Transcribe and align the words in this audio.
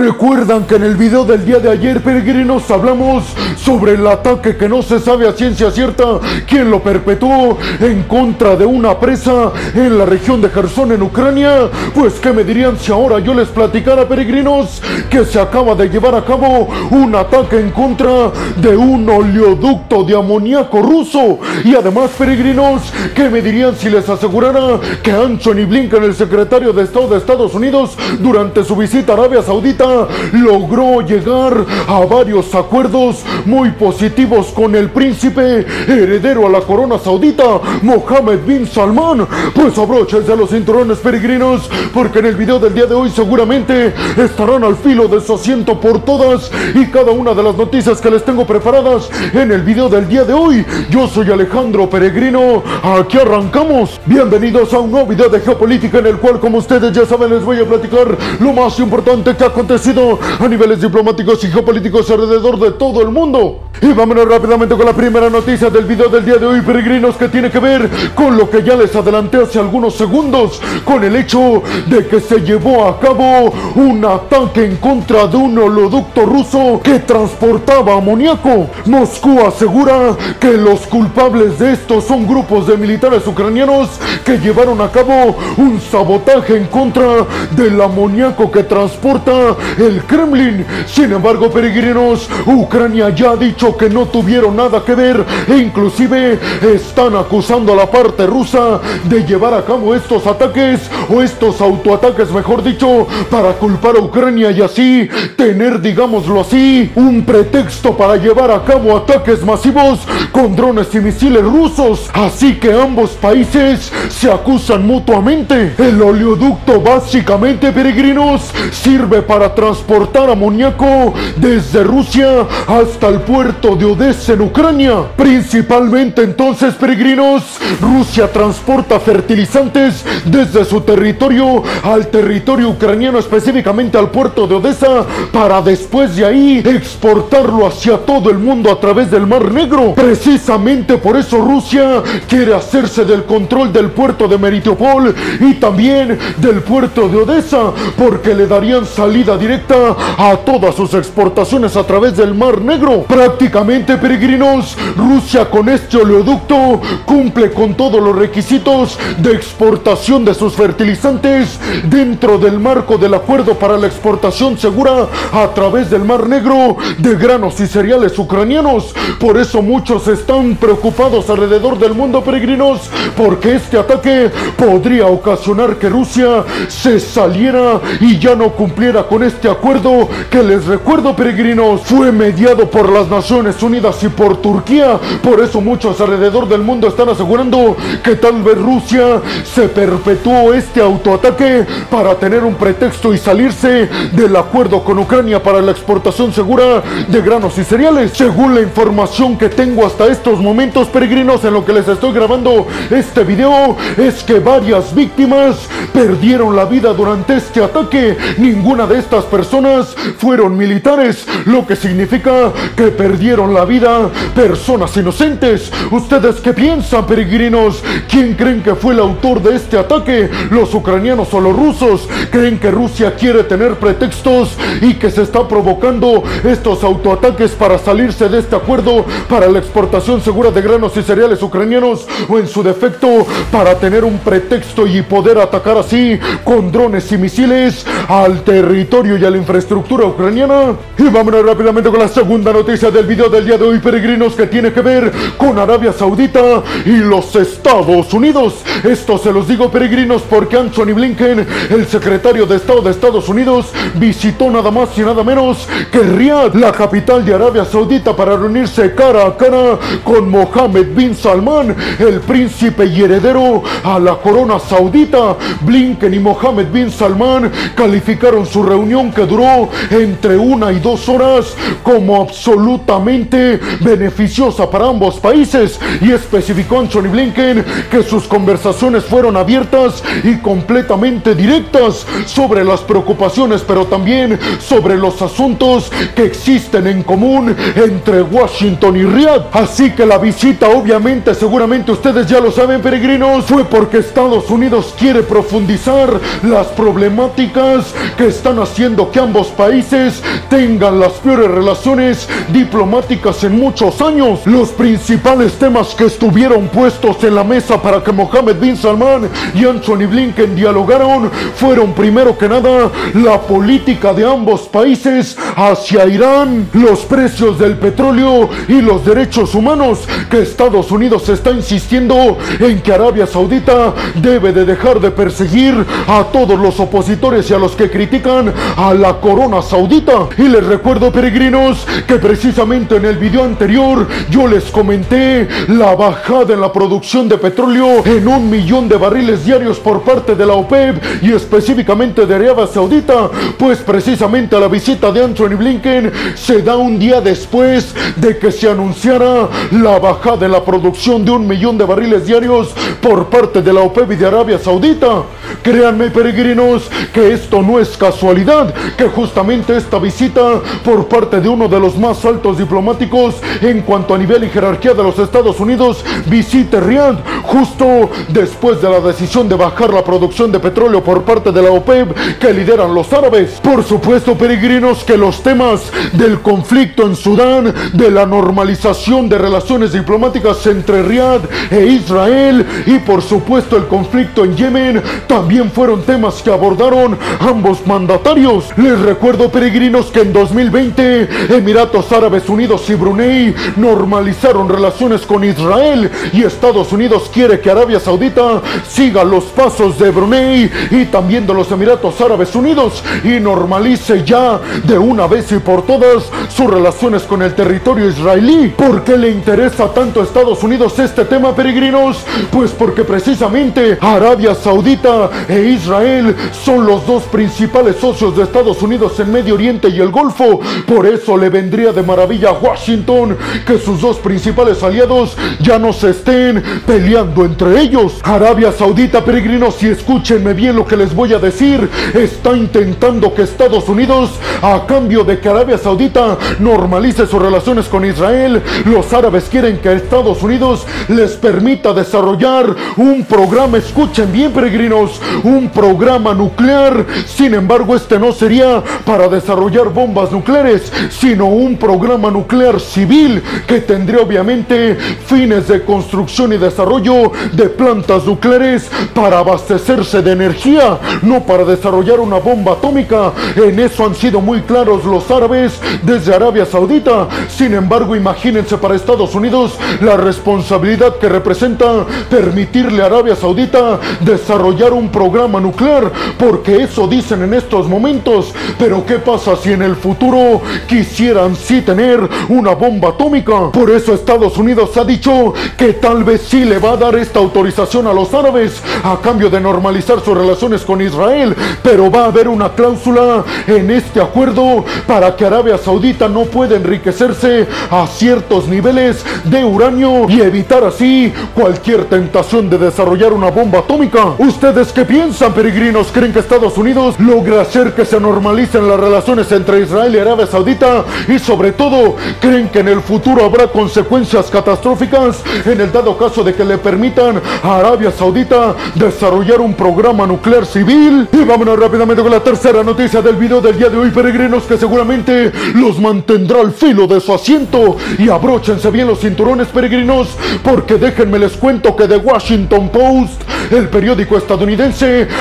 Recuerdan 0.00 0.64
que 0.64 0.76
en 0.76 0.84
el 0.84 0.96
video 0.96 1.26
del 1.26 1.44
día 1.44 1.58
de 1.58 1.68
ayer, 1.68 2.02
peregrinos, 2.02 2.70
hablamos 2.70 3.22
sobre 3.58 3.92
el 3.92 4.06
ataque 4.06 4.56
que 4.56 4.66
no 4.66 4.80
se 4.80 4.98
sabe 4.98 5.28
a 5.28 5.32
ciencia 5.32 5.70
cierta 5.70 6.18
quién 6.48 6.70
lo 6.70 6.82
perpetuó 6.82 7.58
en 7.80 8.04
contra 8.04 8.56
de 8.56 8.64
una 8.64 8.98
presa 8.98 9.52
en 9.74 9.98
la 9.98 10.06
región 10.06 10.40
de 10.40 10.48
Gerson 10.48 10.92
en 10.92 11.02
Ucrania. 11.02 11.68
Pues 11.94 12.14
qué 12.14 12.32
me 12.32 12.44
dirían 12.44 12.78
si 12.78 12.90
ahora 12.90 13.18
yo 13.18 13.34
les 13.34 13.48
platicara, 13.48 14.08
peregrinos, 14.08 14.80
que 15.10 15.26
se 15.26 15.38
acaba 15.38 15.74
de 15.74 15.90
llevar 15.90 16.14
a 16.14 16.24
cabo 16.24 16.70
un 16.90 17.14
ataque 17.14 17.60
en 17.60 17.70
contra 17.70 18.30
de 18.56 18.74
un 18.74 19.06
oleoducto 19.06 20.02
de 20.02 20.16
amoníaco 20.16 20.80
ruso. 20.80 21.40
Y 21.62 21.74
además, 21.74 22.10
peregrinos, 22.16 22.90
¿qué 23.14 23.28
me 23.28 23.42
dirían 23.42 23.76
si 23.76 23.90
les 23.90 24.08
asegurara 24.08 24.80
que 25.02 25.12
Anthony 25.12 25.66
Blinken, 25.68 26.02
el 26.04 26.14
secretario 26.14 26.72
de 26.72 26.84
Estado 26.84 27.08
de 27.08 27.18
Estados 27.18 27.52
Unidos, 27.54 27.98
durante 28.18 28.64
su 28.64 28.74
visita 28.74 29.12
a 29.12 29.16
Arabia 29.16 29.42
Saudita, 29.42 29.89
logró 30.32 31.00
llegar 31.00 31.64
a 31.86 32.00
varios 32.00 32.54
acuerdos 32.54 33.24
muy 33.44 33.70
positivos 33.70 34.48
con 34.48 34.74
el 34.74 34.90
príncipe 34.90 35.66
heredero 35.86 36.46
a 36.46 36.50
la 36.50 36.60
corona 36.60 36.98
saudita, 36.98 37.60
Mohammed 37.82 38.40
bin 38.46 38.66
Salman? 38.66 39.26
Pues 39.54 39.76
abróchense 39.78 40.36
los 40.36 40.50
cinturones 40.50 40.98
peregrinos, 40.98 41.68
porque 41.92 42.20
en 42.20 42.26
el 42.26 42.36
video 42.36 42.58
del 42.58 42.74
día 42.74 42.86
de 42.86 42.94
hoy 42.94 43.10
seguramente 43.10 43.92
estarán 44.16 44.64
al 44.64 44.76
filo 44.76 45.08
de 45.08 45.20
su 45.20 45.34
asiento 45.34 45.80
por 45.80 46.04
todas 46.04 46.50
y 46.74 46.86
cada 46.86 47.12
una 47.12 47.34
de 47.34 47.42
las 47.42 47.56
noticias 47.56 48.00
que 48.00 48.10
les 48.10 48.24
tengo 48.24 48.46
preparadas 48.46 49.10
en 49.32 49.52
el 49.52 49.62
video 49.62 49.88
del 49.88 50.08
día 50.08 50.24
de 50.24 50.32
hoy. 50.32 50.64
Yo 50.90 51.08
soy 51.08 51.30
Alejandro 51.30 51.88
Peregrino, 51.88 52.62
aquí 52.82 53.18
arrancamos. 53.18 54.00
Bienvenidos 54.06 54.72
a 54.72 54.78
un 54.78 54.90
nuevo 54.90 55.06
video 55.06 55.28
de 55.28 55.40
geopolítica 55.40 55.98
en 55.98 56.06
el 56.06 56.18
cual, 56.18 56.40
como 56.40 56.58
ustedes 56.58 56.92
ya 56.92 57.06
saben, 57.06 57.30
les 57.30 57.44
voy 57.44 57.60
a 57.60 57.64
platicar 57.64 58.16
lo 58.40 58.52
más 58.52 58.78
importante 58.78 59.36
que 59.36 59.44
ha 59.44 59.52
acontecido 59.80 60.18
a 60.38 60.48
niveles 60.48 60.80
diplomáticos 60.80 61.42
y 61.44 61.48
geopolíticos 61.48 62.10
alrededor 62.10 62.58
de 62.58 62.72
todo 62.72 63.00
el 63.00 63.08
mundo. 63.08 63.70
Y 63.82 63.92
vámonos 63.94 64.28
rápidamente 64.28 64.76
con 64.76 64.84
la 64.84 64.92
primera 64.92 65.30
noticia 65.30 65.70
del 65.70 65.86
video 65.86 66.10
del 66.10 66.24
día 66.24 66.36
de 66.36 66.44
hoy, 66.44 66.60
peregrinos, 66.60 67.16
que 67.16 67.28
tiene 67.28 67.50
que 67.50 67.58
ver 67.58 67.88
con 68.14 68.36
lo 68.36 68.50
que 68.50 68.62
ya 68.62 68.76
les 68.76 68.94
adelanté 68.94 69.38
hace 69.38 69.58
algunos 69.58 69.94
segundos, 69.94 70.60
con 70.84 71.02
el 71.02 71.16
hecho 71.16 71.62
de 71.86 72.06
que 72.06 72.20
se 72.20 72.40
llevó 72.40 72.86
a 72.86 73.00
cabo 73.00 73.54
un 73.76 74.04
ataque 74.04 74.66
en 74.66 74.76
contra 74.76 75.26
de 75.26 75.38
un 75.38 75.56
oleoducto 75.56 76.26
ruso 76.26 76.80
que 76.84 76.98
transportaba 76.98 77.94
amoníaco. 77.94 78.68
Moscú 78.84 79.40
asegura 79.40 80.14
que 80.38 80.52
los 80.58 80.80
culpables 80.80 81.58
de 81.58 81.72
esto 81.72 82.02
son 82.02 82.26
grupos 82.26 82.66
de 82.66 82.76
militares 82.76 83.26
ucranianos 83.26 83.88
que 84.26 84.38
llevaron 84.38 84.78
a 84.82 84.90
cabo 84.90 85.38
un 85.56 85.80
sabotaje 85.80 86.58
en 86.58 86.66
contra 86.66 87.24
del 87.52 87.80
amoníaco 87.80 88.50
que 88.50 88.64
transporta 88.64 89.56
el 89.78 90.02
Kremlin. 90.04 90.64
Sin 90.86 91.12
embargo, 91.12 91.50
peregrinos, 91.50 92.28
Ucrania 92.46 93.10
ya 93.10 93.30
ha 93.30 93.36
dicho 93.36 93.76
que 93.76 93.88
no 93.88 94.06
tuvieron 94.06 94.56
nada 94.56 94.84
que 94.84 94.94
ver 94.94 95.24
e 95.48 95.56
inclusive 95.56 96.38
están 96.74 97.16
acusando 97.16 97.72
a 97.72 97.76
la 97.76 97.90
parte 97.90 98.26
rusa 98.26 98.80
de 99.04 99.24
llevar 99.24 99.54
a 99.54 99.64
cabo 99.64 99.94
estos 99.94 100.26
ataques 100.26 100.90
o 101.08 101.22
estos 101.22 101.60
autoataques, 101.60 102.30
mejor 102.30 102.62
dicho, 102.62 103.06
para 103.30 103.52
culpar 103.54 103.96
a 103.96 104.00
Ucrania 104.00 104.50
y 104.50 104.62
así 104.62 105.08
tener, 105.36 105.80
digámoslo 105.80 106.40
así, 106.40 106.90
un 106.94 107.24
pretexto 107.24 107.96
para 107.96 108.16
llevar 108.16 108.50
a 108.50 108.64
cabo 108.64 108.96
ataques 108.96 109.44
masivos 109.44 110.00
con 110.32 110.54
drones 110.56 110.94
y 110.94 111.00
misiles 111.00 111.42
rusos. 111.42 112.10
Así 112.12 112.54
que 112.54 112.72
ambos 112.72 113.10
países 113.10 113.92
se 114.08 114.30
acusan 114.30 114.86
mutuamente. 114.86 115.74
El 115.78 116.00
oleoducto 116.00 116.80
básicamente, 116.80 117.72
peregrinos, 117.72 118.50
sirve 118.72 119.22
para 119.22 119.54
transportar 119.60 120.30
amoníaco 120.30 121.12
desde 121.36 121.84
Rusia 121.84 122.46
hasta 122.66 123.08
el 123.08 123.20
puerto 123.20 123.76
de 123.76 123.84
Odessa 123.84 124.32
en 124.32 124.40
Ucrania. 124.40 125.02
Principalmente 125.16 126.22
entonces, 126.22 126.72
peregrinos, 126.76 127.42
Rusia 127.78 128.32
transporta 128.32 128.98
fertilizantes 128.98 130.02
desde 130.24 130.64
su 130.64 130.80
territorio 130.80 131.62
al 131.82 132.06
territorio 132.06 132.70
ucraniano, 132.70 133.18
específicamente 133.18 133.98
al 133.98 134.10
puerto 134.10 134.46
de 134.46 134.54
Odessa, 134.54 135.04
para 135.30 135.60
después 135.60 136.16
de 136.16 136.24
ahí 136.24 136.62
exportarlo 136.64 137.66
hacia 137.66 137.98
todo 137.98 138.30
el 138.30 138.38
mundo 138.38 138.72
a 138.72 138.80
través 138.80 139.10
del 139.10 139.26
Mar 139.26 139.52
Negro. 139.52 139.92
Precisamente 139.94 140.96
por 140.96 141.18
eso 141.18 141.36
Rusia 141.36 142.02
quiere 142.26 142.54
hacerse 142.54 143.04
del 143.04 143.24
control 143.24 143.74
del 143.74 143.90
puerto 143.90 144.26
de 144.26 144.38
Meritopol 144.38 145.14
y 145.38 145.52
también 145.54 146.18
del 146.38 146.62
puerto 146.62 147.10
de 147.10 147.18
Odessa, 147.18 147.72
porque 147.98 148.34
le 148.34 148.46
darían 148.46 148.86
salida 148.86 149.36
directa 149.36 149.49
a 149.52 150.36
todas 150.44 150.76
sus 150.76 150.94
exportaciones 150.94 151.76
a 151.76 151.84
través 151.84 152.16
del 152.16 152.34
Mar 152.34 152.60
Negro. 152.60 153.02
Prácticamente, 153.02 153.96
peregrinos, 153.96 154.76
Rusia 154.96 155.50
con 155.50 155.68
este 155.68 155.96
oleoducto 155.96 156.80
cumple 157.04 157.50
con 157.50 157.74
todos 157.74 158.00
los 158.00 158.14
requisitos 158.14 158.96
de 159.18 159.32
exportación 159.32 160.24
de 160.24 160.34
sus 160.34 160.54
fertilizantes 160.54 161.58
dentro 161.84 162.38
del 162.38 162.60
marco 162.60 162.96
del 162.96 163.14
acuerdo 163.14 163.54
para 163.54 163.76
la 163.76 163.88
exportación 163.88 164.56
segura 164.56 165.08
a 165.32 165.48
través 165.48 165.90
del 165.90 166.04
Mar 166.04 166.28
Negro 166.28 166.76
de 166.98 167.16
granos 167.16 167.58
y 167.58 167.66
cereales 167.66 168.16
ucranianos. 168.18 168.94
Por 169.18 169.36
eso 169.36 169.62
muchos 169.62 170.06
están 170.06 170.54
preocupados 170.56 171.28
alrededor 171.28 171.76
del 171.78 171.94
mundo, 171.94 172.22
peregrinos, 172.22 172.88
porque 173.16 173.56
este 173.56 173.78
ataque 173.78 174.30
podría 174.56 175.06
ocasionar 175.06 175.76
que 175.76 175.88
Rusia 175.88 176.44
se 176.68 177.00
saliera 177.00 177.80
y 178.00 178.18
ya 178.18 178.36
no 178.36 178.50
cumpliera 178.52 179.02
con 179.04 179.22
este 179.22 179.39
acuerdo 179.48 180.08
que 180.30 180.42
les 180.42 180.66
recuerdo, 180.66 181.14
peregrinos, 181.16 181.82
fue 181.82 182.12
mediado 182.12 182.70
por 182.70 182.90
las 182.90 183.08
Naciones 183.08 183.62
Unidas 183.62 184.02
y 184.02 184.08
por 184.08 184.36
Turquía. 184.38 184.98
Por 185.22 185.40
eso 185.40 185.60
muchos 185.60 186.00
alrededor 186.00 186.48
del 186.48 186.62
mundo 186.62 186.88
están 186.88 187.08
asegurando 187.08 187.76
que 188.02 188.16
tal 188.16 188.42
vez 188.42 188.58
Rusia 188.58 189.20
se 189.44 189.68
perpetuó 189.68 190.52
este 190.52 190.80
autoataque 190.80 191.66
para 191.90 192.14
tener 192.16 192.44
un 192.44 192.54
pretexto 192.54 193.14
y 193.14 193.18
salirse 193.18 193.88
del 194.12 194.36
acuerdo 194.36 194.82
con 194.82 194.98
Ucrania 194.98 195.42
para 195.42 195.60
la 195.60 195.70
exportación 195.70 196.32
segura 196.32 196.82
de 197.08 197.22
granos 197.22 197.56
y 197.58 197.64
cereales. 197.64 198.12
Según 198.14 198.54
la 198.54 198.60
información 198.60 199.38
que 199.38 199.48
tengo 199.48 199.86
hasta 199.86 200.06
estos 200.06 200.40
momentos, 200.40 200.88
peregrinos, 200.88 201.44
en 201.44 201.54
lo 201.54 201.64
que 201.64 201.72
les 201.72 201.88
estoy 201.88 202.12
grabando 202.12 202.66
este 202.90 203.24
video, 203.24 203.76
es 203.96 204.22
que 204.22 204.38
varias 204.38 204.94
víctimas 204.94 205.68
perdieron 205.92 206.56
la 206.56 206.64
vida 206.64 206.92
durante 206.92 207.36
este 207.36 207.62
ataque. 207.62 208.16
Ninguna 208.38 208.86
de 208.86 208.98
estas 208.98 209.24
personas 209.30 209.94
fueron 210.18 210.56
militares, 210.56 211.26
lo 211.46 211.66
que 211.66 211.76
significa 211.76 212.52
que 212.76 212.88
perdieron 212.88 213.54
la 213.54 213.64
vida 213.64 214.10
personas 214.34 214.96
inocentes. 214.96 215.72
¿Ustedes 215.90 216.36
qué 216.36 216.52
piensan, 216.52 217.06
peregrinos? 217.06 217.82
¿Quién 218.08 218.34
creen 218.34 218.62
que 218.62 218.74
fue 218.74 218.94
el 218.94 219.00
autor 219.00 219.42
de 219.42 219.56
este 219.56 219.78
ataque? 219.78 220.28
¿Los 220.50 220.74
ucranianos 220.74 221.32
o 221.32 221.40
los 221.40 221.56
rusos? 221.56 222.08
¿Creen 222.30 222.58
que 222.58 222.70
Rusia 222.70 223.14
quiere 223.14 223.44
tener 223.44 223.76
pretextos 223.76 224.56
y 224.80 224.94
que 224.94 225.10
se 225.10 225.22
está 225.22 225.46
provocando 225.46 226.22
estos 226.44 226.82
autoataques 226.84 227.52
para 227.52 227.78
salirse 227.78 228.28
de 228.28 228.40
este 228.40 228.56
acuerdo 228.56 229.04
para 229.28 229.48
la 229.48 229.58
exportación 229.58 230.20
segura 230.20 230.50
de 230.50 230.62
granos 230.62 230.96
y 230.96 231.02
cereales 231.02 231.42
ucranianos 231.42 232.06
o 232.28 232.38
en 232.38 232.48
su 232.48 232.62
defecto 232.62 233.26
para 233.52 233.76
tener 233.76 234.04
un 234.04 234.18
pretexto 234.18 234.86
y 234.86 235.02
poder 235.02 235.38
atacar 235.38 235.78
así 235.78 236.18
con 236.44 236.72
drones 236.72 237.10
y 237.12 237.18
misiles 237.18 237.86
al 238.08 238.42
territorio 238.42 239.09
y 239.16 239.24
a 239.24 239.30
la 239.30 239.36
infraestructura 239.36 240.06
ucraniana? 240.06 240.76
Y 240.98 241.04
vámonos 241.04 241.44
rápidamente 241.44 241.90
con 241.90 241.98
la 241.98 242.08
segunda 242.08 242.52
noticia 242.52 242.90
del 242.90 243.06
video 243.06 243.28
del 243.28 243.46
día 243.46 243.58
de 243.58 243.64
hoy, 243.64 243.78
peregrinos, 243.78 244.34
que 244.34 244.46
tiene 244.46 244.72
que 244.72 244.80
ver 244.80 245.12
con 245.36 245.58
Arabia 245.58 245.92
Saudita 245.92 246.62
y 246.84 246.96
los 246.96 247.34
Estados 247.36 248.12
Unidos. 248.12 248.62
Esto 248.84 249.18
se 249.18 249.32
los 249.32 249.48
digo, 249.48 249.70
peregrinos, 249.70 250.22
porque 250.22 250.56
Anthony 250.56 250.94
Blinken, 250.94 251.46
el 251.70 251.86
secretario 251.86 252.46
de 252.46 252.56
Estado 252.56 252.82
de 252.82 252.90
Estados 252.90 253.28
Unidos, 253.28 253.72
visitó 253.94 254.50
nada 254.50 254.70
más 254.70 254.96
y 254.96 255.00
nada 255.00 255.22
menos 255.24 255.68
que 255.90 256.00
Riyadh, 256.00 256.54
la 256.54 256.72
capital 256.72 257.24
de 257.24 257.34
Arabia 257.34 257.64
Saudita, 257.64 258.14
para 258.14 258.36
reunirse 258.36 258.94
cara 258.94 259.26
a 259.26 259.36
cara 259.36 259.78
con 260.04 260.28
Mohammed 260.28 260.94
bin 260.94 261.14
Salman, 261.14 261.74
el 261.98 262.20
príncipe 262.20 262.86
y 262.86 263.02
heredero 263.02 263.62
a 263.82 263.98
la 263.98 264.16
corona 264.16 264.58
saudita. 264.58 265.36
Blinken 265.62 266.14
y 266.14 266.18
Mohammed 266.18 266.68
bin 266.72 266.90
Salman 266.90 267.50
calificaron 267.74 268.46
su 268.46 268.62
que 269.08 269.24
duró 269.24 269.70
entre 269.90 270.36
una 270.36 270.72
y 270.72 270.78
dos 270.78 271.08
horas 271.08 271.54
como 271.82 272.20
absolutamente 272.20 273.58
beneficiosa 273.80 274.70
para 274.70 274.88
ambos 274.88 275.18
países 275.18 275.80
y 276.02 276.12
especificó 276.12 276.80
Anthony 276.80 277.08
Blinken 277.10 277.64
que 277.90 278.02
sus 278.02 278.24
conversaciones 278.24 279.04
fueron 279.04 279.36
abiertas 279.36 280.02
y 280.22 280.36
completamente 280.36 281.34
directas 281.34 282.06
sobre 282.26 282.62
las 282.62 282.80
preocupaciones 282.80 283.62
pero 283.66 283.86
también 283.86 284.38
sobre 284.60 284.98
los 284.98 285.22
asuntos 285.22 285.90
que 286.14 286.24
existen 286.24 286.86
en 286.86 287.02
común 287.02 287.56
entre 287.74 288.20
Washington 288.20 288.96
y 288.96 289.04
Riyadh. 289.04 289.46
Así 289.52 289.92
que 289.92 290.04
la 290.04 290.18
visita 290.18 290.68
obviamente 290.68 291.34
seguramente 291.34 291.92
ustedes 291.92 292.26
ya 292.26 292.40
lo 292.40 292.52
saben 292.52 292.82
peregrinos 292.82 293.46
fue 293.46 293.64
porque 293.64 293.98
Estados 293.98 294.50
Unidos 294.50 294.94
quiere 294.98 295.22
profundizar 295.22 296.20
las 296.42 296.66
problemáticas 296.68 297.94
que 298.16 298.26
están 298.26 298.58
haciendo 298.58 298.89
que 298.90 299.20
ambos 299.20 299.48
países 299.48 300.20
tengan 300.48 300.98
las 300.98 301.12
peores 301.12 301.48
relaciones 301.48 302.28
diplomáticas 302.52 303.44
en 303.44 303.58
muchos 303.58 304.00
años. 304.02 304.40
Los 304.46 304.70
principales 304.70 305.52
temas 305.54 305.94
que 305.94 306.06
estuvieron 306.06 306.66
puestos 306.68 307.22
en 307.22 307.36
la 307.36 307.44
mesa 307.44 307.80
para 307.80 308.02
que 308.02 308.10
Mohammed 308.10 308.56
bin 308.56 308.76
Salman 308.76 309.28
y 309.54 309.64
Anthony 309.64 310.08
Blinken 310.08 310.56
dialogaron 310.56 311.30
fueron 311.54 311.92
primero 311.92 312.36
que 312.36 312.48
nada 312.48 312.90
la 313.14 313.40
política 313.40 314.12
de 314.12 314.24
ambos 314.26 314.62
países 314.62 315.36
hacia 315.56 316.06
Irán, 316.06 316.68
los 316.72 317.00
precios 317.00 317.58
del 317.58 317.76
petróleo 317.76 318.48
y 318.66 318.80
los 318.80 319.04
derechos 319.04 319.54
humanos 319.54 320.00
que 320.28 320.42
Estados 320.42 320.90
Unidos 320.90 321.28
está 321.28 321.52
insistiendo 321.52 322.38
en 322.58 322.80
que 322.82 322.92
Arabia 322.92 323.26
Saudita 323.26 323.94
debe 324.16 324.52
de 324.52 324.64
dejar 324.64 324.98
de 324.98 325.12
perseguir 325.12 325.86
a 326.08 326.24
todos 326.32 326.58
los 326.58 326.80
opositores 326.80 327.48
y 327.50 327.54
a 327.54 327.58
los 327.58 327.72
que 327.72 327.88
critican 327.88 328.52
a 328.80 328.94
la 328.94 329.20
corona 329.20 329.60
saudita. 329.60 330.28
Y 330.38 330.48
les 330.48 330.64
recuerdo 330.64 331.12
peregrinos 331.12 331.86
que 332.06 332.16
precisamente 332.16 332.96
en 332.96 333.04
el 333.04 333.18
video 333.18 333.44
anterior 333.44 334.08
yo 334.30 334.46
les 334.46 334.64
comenté 334.70 335.46
la 335.68 335.94
bajada 335.94 336.54
en 336.54 336.62
la 336.62 336.72
producción 336.72 337.28
de 337.28 337.36
petróleo 337.36 338.02
en 338.06 338.26
un 338.26 338.48
millón 338.48 338.88
de 338.88 338.96
barriles 338.96 339.44
diarios 339.44 339.78
por 339.78 340.00
parte 340.00 340.34
de 340.34 340.46
la 340.46 340.54
OPEP 340.54 341.22
y 341.22 341.32
específicamente 341.32 342.24
de 342.24 342.34
Arabia 342.34 342.66
Saudita, 342.66 343.28
pues 343.58 343.80
precisamente 343.80 344.58
la 344.58 344.68
visita 344.68 345.12
de 345.12 345.24
Anthony 345.24 345.56
Blinken 345.58 346.12
se 346.34 346.62
da 346.62 346.76
un 346.76 346.98
día 346.98 347.20
después 347.20 347.94
de 348.16 348.38
que 348.38 348.50
se 348.50 348.70
anunciara 348.70 349.48
la 349.72 349.98
bajada 349.98 350.46
en 350.46 350.52
la 350.52 350.64
producción 350.64 351.22
de 351.22 351.32
un 351.32 351.46
millón 351.46 351.76
de 351.76 351.84
barriles 351.84 352.26
diarios 352.26 352.68
por 353.02 353.26
parte 353.28 353.60
de 353.60 353.72
la 353.74 353.82
OPEP 353.82 354.12
y 354.12 354.16
de 354.16 354.26
Arabia 354.26 354.58
Saudita. 354.58 355.24
Créanme 355.62 356.10
peregrinos 356.10 356.90
que 357.12 357.32
esto 357.32 357.62
no 357.62 357.78
es 357.78 357.96
casualidad, 357.96 358.74
que 358.96 359.08
justamente 359.08 359.76
esta 359.76 359.98
visita 359.98 360.60
por 360.84 361.06
parte 361.08 361.40
de 361.40 361.48
uno 361.48 361.68
de 361.68 361.80
los 361.80 361.96
más 361.98 362.24
altos 362.24 362.58
diplomáticos 362.58 363.36
en 363.60 363.82
cuanto 363.82 364.14
a 364.14 364.18
nivel 364.18 364.44
y 364.44 364.48
jerarquía 364.48 364.94
de 364.94 365.02
los 365.02 365.18
Estados 365.18 365.60
Unidos 365.60 366.04
visite 366.26 366.80
Riyadh 366.80 367.18
justo 367.42 368.10
después 368.28 368.80
de 368.80 368.88
la 368.88 369.00
decisión 369.00 369.48
de 369.48 369.56
bajar 369.56 369.92
la 369.92 370.04
producción 370.04 370.52
de 370.52 370.60
petróleo 370.60 371.02
por 371.02 371.22
parte 371.22 371.52
de 371.52 371.62
la 371.62 371.70
OPEP 371.70 372.38
que 372.38 372.52
lideran 372.52 372.94
los 372.94 373.12
árabes. 373.12 373.60
Por 373.62 373.82
supuesto 373.84 374.36
peregrinos 374.36 375.04
que 375.04 375.16
los 375.16 375.42
temas 375.42 375.82
del 376.12 376.40
conflicto 376.40 377.04
en 377.04 377.16
Sudán, 377.16 377.74
de 377.92 378.10
la 378.10 378.26
normalización 378.26 379.28
de 379.28 379.38
relaciones 379.38 379.92
diplomáticas 379.92 380.66
entre 380.66 381.02
Riyadh 381.02 381.42
e 381.70 381.86
Israel 381.86 382.66
y 382.86 382.98
por 382.98 383.22
supuesto 383.22 383.76
el 383.76 383.86
conflicto 383.86 384.44
en 384.44 384.56
Yemen 384.56 385.02
también 385.40 385.70
fueron 385.70 386.02
temas 386.02 386.42
que 386.42 386.52
abordaron 386.52 387.18
ambos 387.40 387.86
mandatarios. 387.86 388.66
Les 388.76 389.00
recuerdo 389.00 389.50
peregrinos 389.50 390.10
que 390.10 390.20
en 390.20 390.34
2020 390.34 391.56
Emiratos 391.56 392.12
Árabes 392.12 392.46
Unidos 392.50 392.84
y 392.90 392.94
Brunei 392.94 393.54
normalizaron 393.76 394.68
relaciones 394.68 395.22
con 395.22 395.42
Israel 395.42 396.10
y 396.34 396.42
Estados 396.42 396.92
Unidos 396.92 397.30
quiere 397.32 397.58
que 397.58 397.70
Arabia 397.70 397.98
Saudita 397.98 398.60
siga 398.86 399.24
los 399.24 399.44
pasos 399.44 399.98
de 399.98 400.10
Brunei 400.10 400.70
y 400.90 401.06
también 401.06 401.46
de 401.46 401.54
los 401.54 401.72
Emiratos 401.72 402.20
Árabes 402.20 402.54
Unidos 402.54 403.02
y 403.24 403.40
normalice 403.40 404.22
ya 404.26 404.60
de 404.84 404.98
una 404.98 405.26
vez 405.26 405.50
y 405.52 405.58
por 405.58 405.86
todas 405.86 406.24
sus 406.54 406.68
relaciones 406.68 407.22
con 407.22 407.40
el 407.40 407.54
territorio 407.54 408.10
israelí. 408.10 408.74
¿Por 408.76 409.04
qué 409.04 409.16
le 409.16 409.30
interesa 409.30 409.88
tanto 409.94 410.20
a 410.20 410.24
Estados 410.24 410.62
Unidos 410.62 410.98
este 410.98 411.24
tema, 411.24 411.56
peregrinos? 411.56 412.18
Pues 412.50 412.72
porque 412.72 413.04
precisamente 413.04 413.96
Arabia 414.02 414.54
Saudita 414.54 415.29
e 415.48 415.60
Israel 415.70 416.34
son 416.64 416.86
los 416.86 417.06
dos 417.06 417.24
principales 417.24 417.96
socios 417.96 418.36
de 418.36 418.42
Estados 418.42 418.82
Unidos 418.82 419.18
en 419.20 419.32
Medio 419.32 419.54
Oriente 419.54 419.88
y 419.88 420.00
el 420.00 420.10
Golfo. 420.10 420.60
Por 420.86 421.06
eso 421.06 421.36
le 421.36 421.48
vendría 421.48 421.92
de 421.92 422.02
maravilla 422.02 422.50
a 422.50 422.52
Washington 422.52 423.36
que 423.66 423.78
sus 423.78 424.00
dos 424.00 424.18
principales 424.18 424.82
aliados 424.82 425.36
ya 425.60 425.78
no 425.78 425.92
se 425.92 426.10
estén 426.10 426.62
peleando 426.86 427.44
entre 427.44 427.80
ellos. 427.80 428.20
Arabia 428.22 428.72
Saudita, 428.72 429.24
peregrinos, 429.24 429.82
y 429.82 429.88
escúchenme 429.88 430.54
bien 430.54 430.76
lo 430.76 430.86
que 430.86 430.96
les 430.96 431.14
voy 431.14 431.32
a 431.32 431.38
decir, 431.38 431.88
está 432.14 432.56
intentando 432.56 433.34
que 433.34 433.42
Estados 433.42 433.88
Unidos, 433.88 434.30
a 434.62 434.86
cambio 434.86 435.24
de 435.24 435.38
que 435.38 435.48
Arabia 435.48 435.78
Saudita 435.78 436.38
normalice 436.58 437.26
sus 437.26 437.40
relaciones 437.40 437.86
con 437.86 438.04
Israel, 438.04 438.62
los 438.84 439.12
árabes 439.12 439.44
quieren 439.50 439.78
que 439.78 439.92
Estados 439.92 440.42
Unidos 440.42 440.86
les 441.08 441.32
permita 441.32 441.92
desarrollar 441.92 442.74
un 442.96 443.24
programa, 443.24 443.78
escuchen 443.78 444.32
bien 444.32 444.52
peregrinos, 444.52 445.19
un 445.44 445.68
programa 445.70 446.34
nuclear. 446.34 447.06
Sin 447.26 447.54
embargo, 447.54 447.96
este 447.96 448.18
no 448.18 448.32
sería 448.32 448.82
para 449.04 449.28
desarrollar 449.28 449.88
bombas 449.88 450.30
nucleares, 450.32 450.92
sino 451.10 451.46
un 451.46 451.76
programa 451.76 452.30
nuclear 452.30 452.80
civil 452.80 453.42
que 453.66 453.80
tendría 453.80 454.22
obviamente 454.22 454.96
fines 455.26 455.68
de 455.68 455.84
construcción 455.84 456.52
y 456.52 456.58
desarrollo 456.58 457.32
de 457.52 457.68
plantas 457.68 458.24
nucleares 458.24 458.90
para 459.14 459.38
abastecerse 459.38 460.22
de 460.22 460.32
energía, 460.32 460.98
no 461.22 461.42
para 461.44 461.64
desarrollar 461.64 462.20
una 462.20 462.38
bomba 462.38 462.72
atómica. 462.72 463.32
En 463.56 463.78
eso 463.78 464.04
han 464.04 464.14
sido 464.14 464.40
muy 464.40 464.60
claros 464.62 465.04
los 465.04 465.30
árabes 465.30 465.80
desde 466.02 466.34
Arabia 466.34 466.66
Saudita. 466.66 467.28
Sin 467.48 467.74
embargo, 467.74 468.16
imagínense 468.16 468.76
para 468.78 468.94
Estados 468.94 469.34
Unidos 469.34 469.78
la 470.00 470.16
responsabilidad 470.16 471.16
que 471.16 471.28
representa 471.28 472.06
permitirle 472.28 473.02
a 473.02 473.06
Arabia 473.06 473.36
Saudita 473.36 473.98
desarrollar 474.20 474.92
un 474.92 474.99
programa 475.08 475.60
nuclear, 475.60 476.12
porque 476.38 476.82
eso 476.82 477.06
dicen 477.06 477.42
en 477.42 477.54
estos 477.54 477.88
momentos. 477.88 478.52
Pero 478.78 479.04
¿qué 479.04 479.18
pasa 479.18 479.56
si 479.56 479.72
en 479.72 479.82
el 479.82 479.96
futuro 479.96 480.60
quisieran 480.86 481.56
sí 481.56 481.82
tener 481.82 482.20
una 482.48 482.74
bomba 482.74 483.10
atómica? 483.10 483.70
Por 483.70 483.90
eso 483.90 484.14
Estados 484.14 484.56
Unidos 484.58 484.96
ha 484.96 485.04
dicho 485.04 485.54
que 485.76 485.94
tal 485.94 486.24
vez 486.24 486.42
sí 486.42 486.64
le 486.64 486.78
va 486.78 486.92
a 486.92 486.96
dar 486.96 487.16
esta 487.16 487.38
autorización 487.38 488.06
a 488.06 488.12
los 488.12 488.32
árabes 488.34 488.82
a 489.02 489.18
cambio 489.20 489.50
de 489.50 489.60
normalizar 489.60 490.20
sus 490.20 490.36
relaciones 490.36 490.82
con 490.82 491.00
Israel, 491.00 491.54
pero 491.82 492.10
va 492.10 492.24
a 492.24 492.26
haber 492.26 492.48
una 492.48 492.70
cláusula 492.70 493.44
en 493.66 493.90
este 493.90 494.20
acuerdo 494.20 494.84
para 495.06 495.34
que 495.36 495.44
Arabia 495.44 495.78
Saudita 495.78 496.28
no 496.28 496.44
pueda 496.44 496.76
enriquecerse 496.76 497.66
a 497.90 498.06
ciertos 498.06 498.68
niveles 498.68 499.24
de 499.44 499.64
uranio 499.64 500.28
y 500.28 500.40
evitar 500.40 500.84
así 500.84 501.32
cualquier 501.54 502.04
tentación 502.04 502.68
de 502.68 502.78
desarrollar 502.78 503.32
una 503.32 503.50
bomba 503.50 503.80
atómica. 503.80 504.34
¿Ustedes 504.38 504.89
qué 504.92 505.04
piensan, 505.04 505.52
peregrinos? 505.52 506.08
¿Creen 506.12 506.32
que 506.32 506.38
Estados 506.38 506.76
Unidos 506.78 507.18
logra 507.18 507.60
hacer 507.60 507.94
que 507.94 508.04
se 508.04 508.18
normalicen 508.18 508.88
las 508.88 508.98
relaciones 508.98 509.50
entre 509.52 509.80
Israel 509.80 510.14
y 510.14 510.18
Arabia 510.18 510.46
Saudita? 510.46 511.04
Y 511.28 511.38
sobre 511.38 511.72
todo, 511.72 512.16
¿creen 512.40 512.68
que 512.68 512.80
en 512.80 512.88
el 512.88 513.00
futuro 513.00 513.44
habrá 513.44 513.68
consecuencias 513.68 514.50
catastróficas 514.50 515.42
en 515.64 515.80
el 515.80 515.92
dado 515.92 516.16
caso 516.16 516.42
de 516.42 516.54
que 516.54 516.64
le 516.64 516.78
permitan 516.78 517.40
a 517.62 517.76
Arabia 517.76 518.10
Saudita 518.10 518.74
desarrollar 518.94 519.60
un 519.60 519.74
programa 519.74 520.26
nuclear 520.26 520.64
civil? 520.64 521.28
Y 521.32 521.44
vámonos 521.44 521.78
rápidamente 521.78 522.22
con 522.22 522.32
la 522.32 522.40
tercera 522.40 522.82
noticia 522.82 523.20
del 523.20 523.36
video 523.36 523.60
del 523.60 523.76
día 523.76 523.90
de 523.90 523.98
hoy, 523.98 524.10
peregrinos, 524.10 524.64
que 524.64 524.78
seguramente 524.78 525.52
los 525.74 526.00
mantendrá 526.00 526.60
al 526.60 526.72
filo 526.72 527.06
de 527.06 527.20
su 527.20 527.32
asiento. 527.32 527.96
Y 528.18 528.28
abróchense 528.28 528.90
bien 528.90 529.06
los 529.06 529.20
cinturones, 529.20 529.68
peregrinos, 529.68 530.36
porque 530.64 530.94
déjenme 530.94 531.38
les 531.38 531.52
cuento 531.52 531.94
que 531.94 532.08
The 532.08 532.16
Washington 532.16 532.88
Post, 532.88 533.42
el 533.70 533.88
periódico 533.88 534.36
estadounidense, 534.36 534.79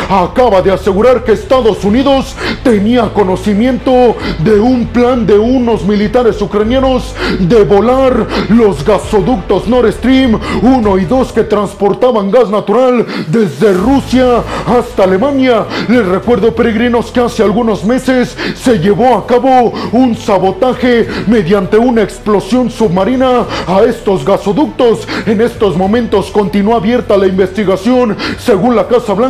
acaba 0.09 0.61
de 0.61 0.71
asegurar 0.71 1.23
que 1.23 1.31
Estados 1.31 1.85
Unidos 1.85 2.35
tenía 2.61 3.13
conocimiento 3.13 4.17
de 4.39 4.59
un 4.59 4.87
plan 4.87 5.25
de 5.25 5.39
unos 5.39 5.83
militares 5.85 6.41
ucranianos 6.41 7.15
de 7.39 7.63
volar 7.63 8.27
los 8.49 8.83
gasoductos 8.83 9.65
Nord 9.67 9.93
Stream 9.93 10.37
1 10.61 10.97
y 10.97 11.05
2 11.05 11.31
que 11.31 11.43
transportaban 11.43 12.31
gas 12.31 12.49
natural 12.49 13.05
desde 13.27 13.71
Rusia 13.73 14.43
hasta 14.67 15.03
Alemania. 15.03 15.65
Les 15.87 16.05
recuerdo, 16.05 16.53
peregrinos, 16.53 17.11
que 17.11 17.21
hace 17.21 17.41
algunos 17.41 17.85
meses 17.85 18.35
se 18.55 18.79
llevó 18.79 19.15
a 19.15 19.25
cabo 19.25 19.71
un 19.93 20.17
sabotaje 20.17 21.07
mediante 21.27 21.77
una 21.77 22.01
explosión 22.01 22.69
submarina 22.69 23.45
a 23.67 23.83
estos 23.83 24.25
gasoductos. 24.25 25.07
En 25.25 25.39
estos 25.39 25.77
momentos 25.77 26.29
continúa 26.29 26.77
abierta 26.77 27.15
la 27.15 27.27
investigación 27.27 28.17
según 28.37 28.75
la 28.75 28.87
Casa 28.87 29.13
Blanca, 29.13 29.28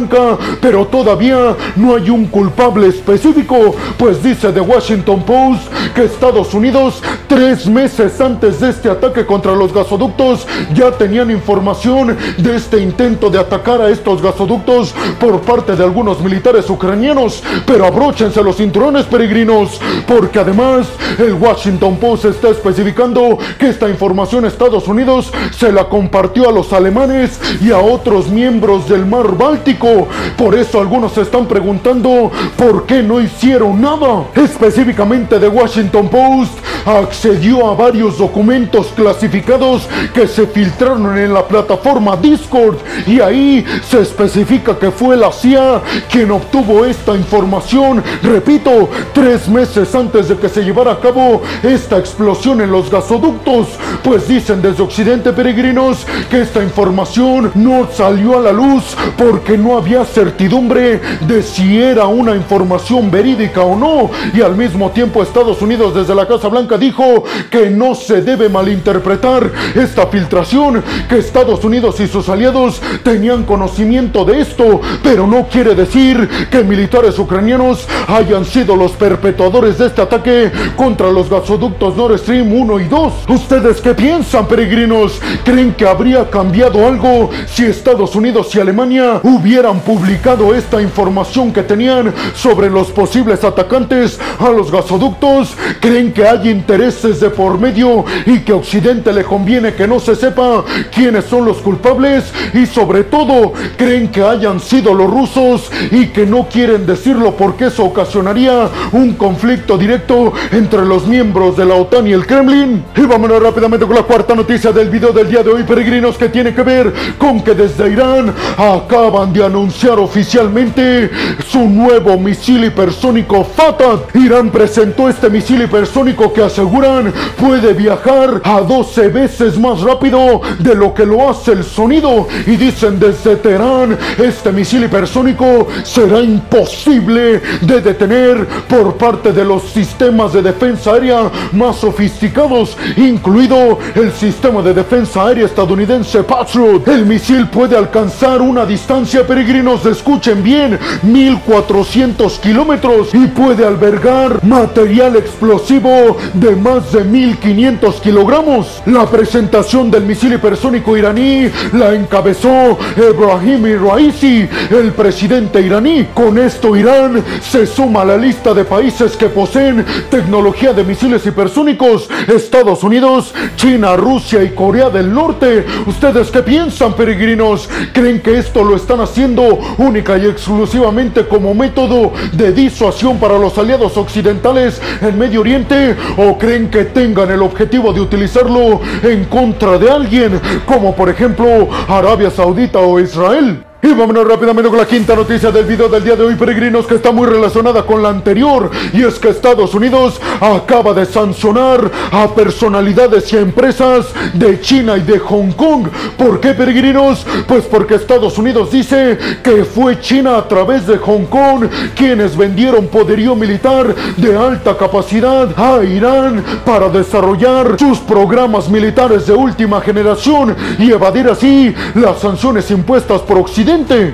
pero 0.61 0.85
todavía 0.87 1.55
no 1.75 1.95
hay 1.95 2.09
un 2.09 2.25
culpable 2.25 2.87
específico, 2.87 3.75
pues 3.97 4.21
dice 4.23 4.51
The 4.51 4.61
Washington 4.61 5.23
Post 5.23 5.63
que 5.95 6.03
Estados 6.03 6.53
Unidos, 6.53 7.01
tres 7.27 7.67
meses 7.67 8.21
antes 8.21 8.59
de 8.59 8.69
este 8.69 8.89
ataque 8.89 9.25
contra 9.25 9.55
los 9.55 9.73
gasoductos, 9.73 10.47
ya 10.73 10.91
tenían 10.91 11.31
información 11.31 12.17
de 12.37 12.55
este 12.55 12.79
intento 12.79 13.29
de 13.29 13.39
atacar 13.39 13.81
a 13.81 13.89
estos 13.89 14.21
gasoductos 14.21 14.93
por 15.19 15.41
parte 15.41 15.75
de 15.75 15.83
algunos 15.83 16.21
militares 16.21 16.69
ucranianos. 16.69 17.43
Pero 17.65 17.85
abróchense 17.85 18.43
los 18.43 18.57
cinturones 18.57 19.05
peregrinos, 19.05 19.79
porque 20.07 20.39
además 20.39 20.87
el 21.17 21.33
Washington 21.33 21.97
Post 21.97 22.25
está 22.25 22.49
especificando 22.49 23.37
que 23.57 23.69
esta 23.69 23.89
información 23.89 24.45
Estados 24.45 24.87
Unidos 24.87 25.31
se 25.57 25.71
la 25.71 25.85
compartió 25.85 26.47
a 26.49 26.51
los 26.51 26.71
alemanes 26.73 27.39
y 27.61 27.71
a 27.71 27.79
otros 27.79 28.29
miembros 28.29 28.87
del 28.87 29.05
mar 29.05 29.37
Báltico. 29.37 29.88
Por 30.37 30.55
eso 30.55 30.79
algunos 30.79 31.13
se 31.13 31.21
están 31.21 31.47
preguntando 31.47 32.31
por 32.57 32.85
qué 32.85 33.03
no 33.03 33.19
hicieron 33.19 33.81
nada. 33.81 34.25
Específicamente 34.35 35.39
The 35.39 35.47
Washington 35.47 36.09
Post 36.09 36.53
accedió 36.85 37.69
a 37.69 37.75
varios 37.75 38.17
documentos 38.17 38.87
clasificados 38.95 39.87
que 40.13 40.27
se 40.27 40.47
filtraron 40.47 41.17
en 41.17 41.33
la 41.33 41.47
plataforma 41.47 42.15
Discord 42.15 42.77
y 43.05 43.19
ahí 43.19 43.65
se 43.87 44.01
especifica 44.01 44.77
que 44.77 44.91
fue 44.91 45.17
la 45.17 45.31
CIA 45.31 45.81
quien 46.09 46.31
obtuvo 46.31 46.85
esta 46.85 47.15
información, 47.15 48.03
repito, 48.23 48.89
tres 49.13 49.47
meses 49.47 49.93
antes 49.95 50.29
de 50.29 50.37
que 50.37 50.49
se 50.49 50.63
llevara 50.63 50.93
a 50.93 50.99
cabo 50.99 51.41
esta 51.63 51.97
explosión 51.97 52.61
en 52.61 52.71
los 52.71 52.89
gasoductos, 52.89 53.67
pues 54.03 54.27
dicen 54.27 54.61
desde 54.61 54.83
Occidente 54.83 55.33
Peregrinos 55.33 56.05
que 56.29 56.41
esta 56.41 56.63
información 56.63 57.51
no 57.55 57.87
salió 57.93 58.37
a 58.37 58.41
la 58.41 58.51
luz 58.51 58.95
porque 59.17 59.57
no 59.57 59.77
había 59.79 60.03
certidumbre 60.03 60.99
de 61.21 61.41
si 61.41 61.81
era 61.81 62.05
una 62.05 62.35
información 62.35 63.09
verídica 63.09 63.61
o 63.61 63.77
no 63.77 64.11
y 64.33 64.41
al 64.41 64.55
mismo 64.55 64.91
tiempo 64.91 65.23
Estados 65.23 65.61
Unidos 65.61 65.95
desde 65.95 66.13
la 66.13 66.27
Casa 66.27 66.49
Blanca 66.49 66.77
dijo 66.77 67.23
que 67.49 67.69
no 67.69 67.95
se 67.95 68.21
debe 68.21 68.49
malinterpretar 68.49 69.51
esta 69.75 70.07
filtración, 70.07 70.83
que 71.07 71.17
Estados 71.17 71.63
Unidos 71.63 71.99
y 72.01 72.07
sus 72.07 72.27
aliados 72.27 72.81
tenían 73.03 73.45
conocimiento 73.45 74.25
de 74.25 74.41
esto, 74.41 74.81
pero 75.01 75.25
no 75.25 75.47
quiere 75.47 75.75
decir 75.75 76.27
que 76.51 76.63
militares 76.63 77.17
ucranianos 77.17 77.87
hayan 78.07 78.43
sido 78.43 78.75
los 78.75 78.91
perpetuadores 78.91 79.77
de 79.77 79.87
este 79.87 80.01
ataque 80.01 80.51
contra 80.75 81.09
los 81.09 81.29
gasoductos 81.29 81.95
Nord 81.95 82.19
Stream 82.19 82.51
1 82.51 82.79
y 82.81 82.83
2. 82.85 83.13
¿Ustedes 83.29 83.79
qué 83.79 83.93
piensan, 83.93 84.45
peregrinos? 84.45 85.21
¿Creen 85.45 85.73
que 85.73 85.87
habría 85.87 86.29
cambiado 86.29 86.85
algo 86.85 87.29
si 87.47 87.65
Estados 87.65 88.15
Unidos 88.15 88.53
y 88.55 88.59
Alemania 88.59 89.21
hubieran 89.23 89.68
publicado 89.77 90.55
esta 90.55 90.81
información 90.81 91.53
que 91.53 91.61
tenían 91.61 92.11
sobre 92.33 92.69
los 92.69 92.87
posibles 92.89 93.43
atacantes 93.43 94.19
a 94.39 94.49
los 94.49 94.71
gasoductos? 94.71 95.55
¿Creen 95.79 96.11
que 96.11 96.27
hay 96.27 96.49
intereses 96.49 97.19
de 97.19 97.29
por 97.29 97.59
medio 97.59 98.03
y 98.25 98.39
que 98.39 98.53
a 98.53 98.55
Occidente 98.55 99.13
le 99.13 99.23
conviene 99.23 99.75
que 99.75 99.87
no 99.87 99.99
se 99.99 100.15
sepa 100.15 100.63
quiénes 100.91 101.25
son 101.25 101.45
los 101.45 101.57
culpables? 101.57 102.33
Y 102.53 102.65
sobre 102.65 103.03
todo, 103.03 103.53
¿creen 103.77 104.07
que 104.07 104.23
hayan 104.23 104.59
sido 104.59 104.95
los 104.95 105.09
rusos 105.11 105.71
y 105.91 106.07
que 106.07 106.25
no 106.25 106.47
quieren 106.49 106.87
decirlo 106.87 107.35
porque 107.35 107.67
eso 107.67 107.85
ocasionaría 107.85 108.69
un 108.93 109.13
conflicto 109.13 109.77
directo 109.77 110.33
entre 110.51 110.83
los 110.85 111.05
miembros 111.05 111.55
de 111.55 111.65
la 111.65 111.75
OTAN 111.75 112.07
y 112.07 112.13
el 112.13 112.25
Kremlin? 112.25 112.83
Y 112.95 113.01
vámonos 113.01 113.43
rápidamente 113.43 113.85
con 113.85 113.95
la 113.95 114.03
cuarta 114.03 114.33
noticia 114.33 114.71
del 114.71 114.89
video 114.89 115.11
del 115.11 115.29
día 115.29 115.43
de 115.43 115.51
hoy, 115.51 115.63
peregrinos, 115.63 116.17
que 116.17 116.29
tiene 116.29 116.55
que 116.55 116.63
ver 116.63 116.91
con 117.17 117.41
que 117.41 117.53
desde 117.53 117.91
Irán 117.91 118.33
acaban 118.57 119.31
de 119.31 119.45
anunciar 119.45 119.58
oficialmente 119.67 121.09
su 121.47 121.67
nuevo 121.67 122.17
misil 122.17 122.65
hipersónico 122.65 123.43
Fatat. 123.43 124.15
Irán 124.15 124.49
presentó 124.51 125.09
este 125.09 125.29
misil 125.29 125.63
hipersónico 125.63 126.31
que 126.31 126.43
aseguran 126.43 127.13
puede 127.37 127.73
viajar 127.73 128.41
a 128.43 128.61
12 128.61 129.09
veces 129.09 129.57
más 129.57 129.81
rápido 129.81 130.41
de 130.59 130.75
lo 130.75 130.93
que 130.93 131.05
lo 131.05 131.29
hace 131.29 131.53
el 131.53 131.63
sonido. 131.63 132.27
Y 132.45 132.55
dicen 132.55 132.99
desde 132.99 133.35
Teherán, 133.35 133.97
este 134.17 134.51
misil 134.51 134.85
hipersónico 134.85 135.67
será 135.83 136.21
imposible 136.21 137.41
de 137.61 137.81
detener 137.81 138.47
por 138.67 138.95
parte 138.95 139.33
de 139.33 139.43
los 139.43 139.63
sistemas 139.63 140.33
de 140.33 140.41
defensa 140.41 140.93
aérea 140.93 141.31
más 141.51 141.77
sofisticados, 141.77 142.77
incluido 142.97 143.79
el 143.95 144.11
sistema 144.11 144.61
de 144.61 144.73
defensa 144.73 145.25
aérea 145.25 145.45
estadounidense 145.45 146.23
Patriot. 146.23 146.87
El 146.87 147.05
misil 147.05 147.47
puede 147.47 147.75
alcanzar 147.75 148.41
una 148.41 148.65
distancia, 148.65 149.25
peregrinos, 149.49 149.83
escuchen 149.87 150.43
bien, 150.43 150.77
1400 151.01 152.37
kilómetros 152.37 153.15
y 153.15 153.25
puede 153.25 153.65
albergar 153.65 154.43
material 154.45 155.15
explosivo 155.15 156.17
de 156.35 156.55
más 156.55 156.91
de 156.91 157.03
1500 157.03 157.99
kilogramos. 157.99 158.83
La 158.85 159.07
presentación 159.07 159.89
del 159.89 160.03
misil 160.05 160.33
hipersónico 160.33 160.95
iraní 160.95 161.49
la 161.73 161.95
encabezó 161.95 162.77
Ebrahim 162.95 163.65
Raisi, 163.83 164.47
el 164.69 164.91
presidente 164.91 165.61
iraní. 165.61 166.09
Con 166.13 166.37
esto 166.37 166.75
Irán 166.75 167.23
se 167.41 167.65
suma 167.65 168.01
a 168.01 168.05
la 168.05 168.17
lista 168.17 168.53
de 168.53 168.65
países 168.65 169.17
que 169.17 169.29
poseen 169.29 169.83
tecnología 170.11 170.73
de 170.73 170.83
misiles 170.83 171.25
hipersónicos. 171.25 172.07
Estados 172.27 172.83
Unidos, 172.83 173.33
China, 173.55 173.95
Rusia 173.95 174.43
y 174.43 174.49
Corea 174.49 174.91
del 174.91 175.11
Norte. 175.11 175.65
¿Ustedes 175.87 176.29
qué 176.29 176.43
piensan, 176.43 176.93
peregrinos? 176.93 177.67
¿Creen 177.93 178.21
que 178.21 178.37
esto 178.37 178.63
lo 178.63 178.75
están 178.75 179.01
haciendo 179.01 179.28
única 179.77 180.17
y 180.17 180.25
exclusivamente 180.25 181.27
como 181.27 181.53
método 181.53 182.13
de 182.33 182.51
disuasión 182.51 183.17
para 183.19 183.37
los 183.37 183.57
aliados 183.57 183.97
occidentales 183.97 184.81
en 185.01 185.17
Medio 185.17 185.41
Oriente? 185.41 185.95
¿O 186.17 186.37
creen 186.37 186.69
que 186.69 186.85
tengan 186.85 187.29
el 187.31 187.41
objetivo 187.41 187.93
de 187.93 188.01
utilizarlo 188.01 188.81
en 189.03 189.25
contra 189.25 189.77
de 189.77 189.89
alguien, 189.89 190.39
como 190.65 190.95
por 190.95 191.09
ejemplo 191.09 191.69
Arabia 191.87 192.31
Saudita 192.31 192.79
o 192.79 192.99
Israel? 192.99 193.63
Y 193.81 193.93
vámonos 193.93 194.27
rápidamente 194.27 194.69
con 194.69 194.77
la 194.77 194.85
quinta 194.85 195.15
noticia 195.15 195.51
del 195.51 195.63
video 195.63 195.87
del 195.87 196.03
día 196.03 196.17
de 196.17 196.25
hoy, 196.25 196.35
peregrinos, 196.35 196.85
que 196.85 196.95
está 196.95 197.13
muy 197.13 197.25
relacionada 197.25 197.85
con 197.85 198.03
la 198.03 198.09
anterior. 198.09 198.69
Y 198.91 199.03
es 199.03 199.17
que 199.17 199.29
Estados 199.29 199.73
Unidos 199.73 200.19
acaba 200.41 200.93
de 200.93 201.05
sancionar 201.05 201.89
a 202.11 202.27
personalidades 202.35 203.31
y 203.31 203.37
empresas 203.37 204.07
de 204.33 204.59
China 204.59 204.97
y 204.97 205.01
de 205.03 205.17
Hong 205.19 205.53
Kong. 205.53 205.87
¿Por 206.17 206.41
qué, 206.41 206.53
peregrinos? 206.53 207.25
Pues 207.47 207.63
porque 207.67 207.95
Estados 207.95 208.37
Unidos 208.37 208.69
dice 208.69 209.17
que 209.41 209.63
fue 209.63 210.01
China 210.01 210.39
a 210.39 210.47
través 210.49 210.85
de 210.85 210.97
Hong 210.97 211.27
Kong 211.27 211.67
quienes 211.95 212.35
vendieron 212.35 212.87
poderío 212.87 213.33
militar 213.33 213.95
de 214.17 214.37
alta 214.37 214.75
capacidad 214.77 215.57
a 215.57 215.81
Irán 215.85 216.43
para 216.65 216.89
desarrollar 216.89 217.77
sus 217.79 217.99
programas 217.99 218.67
militares 218.67 219.25
de 219.25 219.33
última 219.33 219.79
generación 219.79 220.53
y 220.77 220.91
evadir 220.91 221.29
así 221.29 221.73
las 221.95 222.19
sanciones 222.19 222.69
impuestas 222.71 223.21
por 223.21 223.37
Occidente 223.37 223.68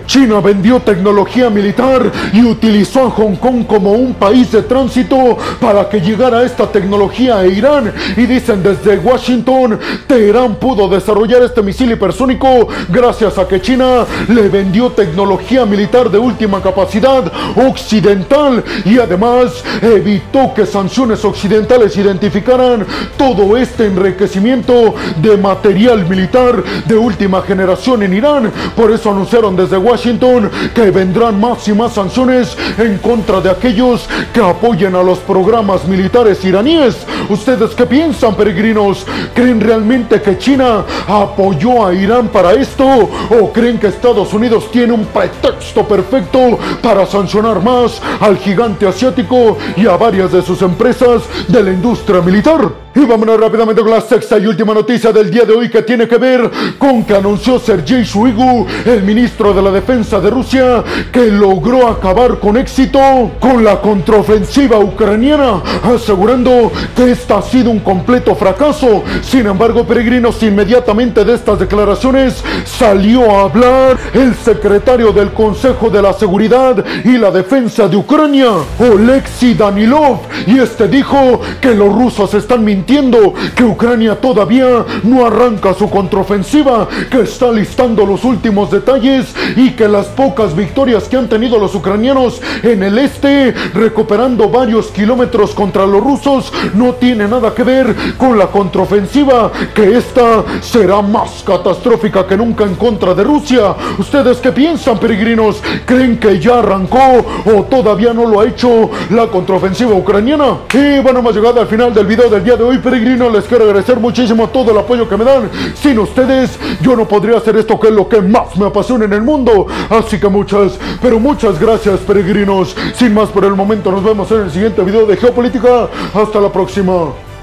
China 0.06 0.42
vendió 0.42 0.82
tecnología 0.82 1.50
militar 1.50 2.12
y 2.34 2.44
utilizó 2.44 3.06
a 3.06 3.10
Hong 3.10 3.38
Kong 3.38 3.66
como 3.66 3.94
un 3.94 4.14
país 4.14 4.52
de 4.52 4.62
tránsito 4.62 5.38
para 5.62 5.88
que 5.88 6.02
llegara 6.02 6.44
esta 6.44 6.70
tecnología 6.70 7.38
a 7.40 7.48
Irán. 7.48 7.94
Y 8.18 8.26
dicen 8.26 8.62
desde 8.62 8.98
Washington, 8.98 9.80
Teherán 10.08 10.56
pudo 10.56 10.90
desarrollar 10.90 11.42
este 11.44 11.62
misil 11.62 11.92
hipersónico 11.92 12.68
gracias 12.90 13.38
a 13.38 13.48
que 13.48 13.62
China 13.62 14.06
le 14.28 14.50
vendió 14.50 14.92
tecnología 14.92 15.66
militar 15.66 16.12
de 16.12 16.18
última 16.18 16.62
capacidad 16.62 17.32
occidental 17.56 18.62
y 18.84 19.00
además 19.00 19.64
evitó 19.82 20.54
que 20.54 20.66
sanciones 20.66 21.24
occidentales 21.24 21.96
identificaran 21.96 22.86
todo 23.18 23.56
este 23.56 23.86
enriquecimiento 23.86 24.96
de 25.22 25.38
material 25.38 26.06
militar 26.10 26.62
de 26.86 26.96
última 26.96 27.42
generación 27.42 28.04
en 28.04 28.14
Irán. 28.14 28.52
Por 28.76 28.92
eso 28.92 29.12
anunciaron 29.12 29.45
desde 29.54 29.78
Washington 29.78 30.50
que 30.74 30.90
vendrán 30.90 31.40
más 31.40 31.68
y 31.68 31.74
más 31.74 31.94
sanciones 31.94 32.58
en 32.80 32.98
contra 32.98 33.42
de 33.42 33.52
aquellos 33.52 34.10
que 34.34 34.40
apoyen 34.40 34.96
a 34.96 35.04
los 35.04 35.20
programas 35.20 35.88
militares 35.88 36.44
iraníes. 36.44 37.06
¿Ustedes 37.30 37.72
qué 37.76 37.86
piensan, 37.86 38.34
peregrinos? 38.36 39.06
¿Creen 39.36 39.62
realmente 39.62 40.22
que 40.22 40.38
China 40.38 40.84
apoyó 41.08 41.86
a 41.86 41.94
Irán 41.94 42.30
para 42.30 42.54
esto? 42.54 42.86
¿O 42.86 43.52
creen 43.54 43.78
que 43.78 43.88
Estados 43.88 44.34
Unidos 44.34 44.72
tiene 44.72 44.94
un 44.94 45.06
pretexto 45.06 45.88
perfecto 45.88 46.58
para 46.82 47.06
sancionar 47.06 47.62
más 47.62 48.02
al 48.20 48.38
gigante 48.38 48.88
asiático 48.88 49.58
y 49.76 49.86
a 49.86 49.98
varias 49.98 50.32
de 50.32 50.42
sus 50.42 50.62
empresas 50.62 51.22
de 51.48 51.62
la 51.62 51.72
industria 51.72 52.22
militar? 52.22 52.85
Y 52.98 53.04
vámonos 53.04 53.38
rápidamente 53.38 53.82
con 53.82 53.92
la 53.92 54.00
sexta 54.00 54.38
y 54.40 54.48
última 54.48 54.74
noticia 54.74 55.12
del 55.12 55.30
día 55.30 55.44
de 55.44 55.52
hoy 55.52 55.70
que 55.70 55.82
tiene 55.82 56.08
que 56.08 56.18
ver 56.18 56.50
con 56.78 57.04
que 57.04 57.14
anunció 57.14 57.60
Sergei 57.60 58.04
Shoigu, 58.04 58.66
el 58.86 59.04
ministro 59.04 59.54
de 59.54 59.62
la 59.62 59.70
defensa 59.70 60.22
de 60.22 60.30
Rusia, 60.30 60.82
que 61.12 61.26
logró 61.26 61.90
acabar 61.90 62.40
con 62.40 62.56
éxito 62.56 63.32
con 63.42 63.66
la 63.66 63.82
contraofensiva 63.82 64.80
ucraniana, 64.80 65.62
asegurando 65.84 66.72
que 66.96 67.12
esta 67.12 67.40
ha 67.40 67.42
sido 67.42 67.70
un 67.70 67.80
completo 67.80 68.34
fracaso. 68.34 69.04
Sin 69.22 69.46
embargo, 69.46 69.86
peregrinos, 69.86 70.42
inmediatamente 70.42 71.26
de 71.26 71.34
estas 71.34 71.60
declaraciones 71.60 72.46
salió 72.64 73.30
a 73.30 73.44
hablar 73.44 73.98
el 74.14 74.34
secretario 74.36 75.12
del 75.12 75.34
Consejo 75.34 75.90
de 75.90 76.02
la 76.02 76.14
Seguridad 76.14 76.82
y 77.04 77.18
la 77.18 77.30
Defensa 77.30 77.90
de 77.90 77.98
Ucrania, 77.98 78.52
Oleksiy 78.80 79.54
Danilov, 79.54 80.20
y 80.48 80.60
este 80.60 80.88
dijo 80.88 81.42
que 81.60 81.76
los 81.76 81.94
rusos 81.94 82.34
están 82.34 82.64
mintiendo 82.64 82.85
entiendo 82.86 83.34
que 83.56 83.64
Ucrania 83.64 84.22
todavía 84.22 84.86
no 85.02 85.26
arranca 85.26 85.74
su 85.74 85.90
contraofensiva, 85.90 86.88
que 87.10 87.22
está 87.22 87.52
listando 87.52 88.06
los 88.06 88.24
últimos 88.24 88.70
detalles 88.70 89.34
y 89.56 89.72
que 89.72 89.88
las 89.88 90.06
pocas 90.06 90.56
victorias 90.56 91.06
que 91.06 91.18
han 91.18 91.28
tenido 91.28 91.58
los 91.58 91.74
ucranianos 91.74 92.40
en 92.62 92.84
el 92.84 93.00
este, 93.00 93.56
recuperando 93.74 94.50
varios 94.50 94.88
kilómetros 94.88 95.56
contra 95.56 95.88
los 95.88 96.04
rusos, 96.04 96.54
no 96.76 96.94
tiene 96.94 97.28
nada 97.28 97.56
que 97.56 97.64
ver 97.64 97.96
con 98.20 98.38
la 98.38 98.48
contraofensiva, 98.48 99.52
que 99.74 99.98
esta 99.98 100.44
será 100.62 101.02
más 101.02 101.44
catastrófica 101.44 102.28
que 102.28 102.38
nunca 102.38 102.66
en 102.66 102.76
contra 102.76 103.16
de 103.16 103.24
Rusia. 103.24 103.74
¿Ustedes 103.98 104.38
qué 104.38 104.52
piensan, 104.52 105.00
peregrinos? 105.00 105.60
¿Creen 105.88 106.20
que 106.20 106.40
ya 106.40 106.60
arrancó 106.60 107.26
o 107.46 107.64
todavía 107.64 108.14
no 108.14 108.28
lo 108.28 108.42
ha 108.42 108.46
hecho 108.46 108.92
la 109.10 109.26
contraofensiva 109.26 109.96
ucraniana? 109.96 110.60
Y 110.72 111.00
bueno, 111.00 111.18
hemos 111.18 111.36
llegado 111.36 111.60
al 111.62 111.68
final 111.68 111.92
del 111.92 112.06
video 112.06 112.30
del 112.30 112.44
día 112.44 112.56
de 112.56 112.64
hoy, 112.64 112.75
peregrinos. 112.80 113.32
Les 113.32 113.46
quiero 113.46 113.66
agradecer 113.66 114.00
muchísimo 114.00 114.50
todo 114.50 114.72
el 114.72 114.78
apoyo 114.78 115.08
que 115.08 115.18
me 115.18 115.24
dan. 115.24 115.50
Sin 115.76 116.00
ustedes, 116.00 116.60
yo 116.82 116.96
no 116.96 117.08
podría 117.08 117.38
hacer 117.38 117.56
esto 117.58 117.80
que 117.80 117.88
es 117.88 117.94
lo 117.94 118.08
que 118.08 118.22
más 118.22 118.56
me 118.58 118.66
apasiona 118.66 119.06
en 119.06 119.14
el 119.14 119.22
mundo. 119.22 119.68
Así 119.90 120.20
que 120.20 120.28
muchas, 120.28 120.80
pero 121.02 121.20
muchas 121.20 121.60
gracias, 121.60 122.00
peregrinos. 122.00 122.76
Sin 122.96 123.14
más 123.14 123.30
por 123.30 123.46
el 123.46 123.54
momento, 123.54 123.92
nos 123.92 124.04
vemos 124.04 124.32
en 124.32 124.42
el 124.42 124.52
siguiente 124.52 124.84
video 124.84 125.06
de 125.06 125.18
Geopolítica. 125.18 125.90
Hasta 126.14 126.40
la 126.40 126.52
próxima. 126.52 127.35